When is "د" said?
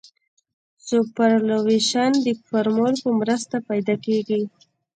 2.25-2.27